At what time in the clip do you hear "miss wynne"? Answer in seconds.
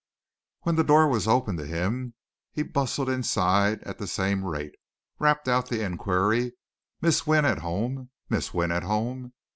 7.01-7.45, 8.27-8.71